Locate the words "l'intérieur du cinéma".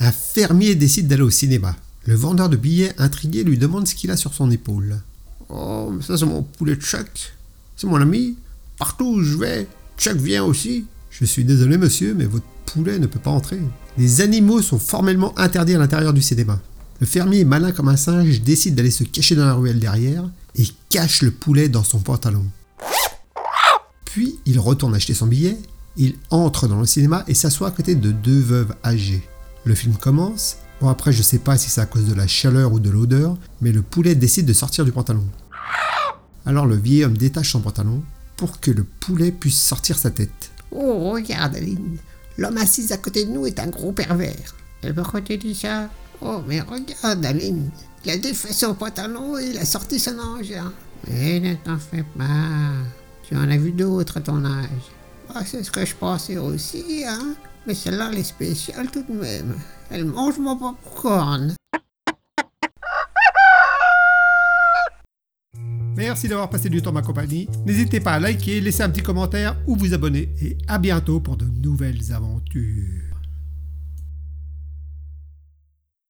15.78-16.60